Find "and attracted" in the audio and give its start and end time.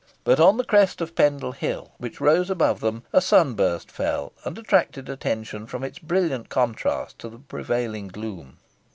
4.43-5.07